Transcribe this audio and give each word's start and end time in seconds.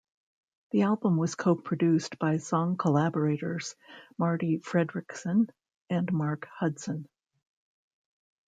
The 0.71 0.81
album 0.81 1.15
was 1.15 1.35
co-produced 1.35 2.17
by 2.17 2.37
song 2.37 2.75
collaborators 2.75 3.75
Marti 4.17 4.57
Frederiksen 4.57 5.47
and 5.91 6.11
Mark 6.11 6.47
Hudson. 6.57 7.07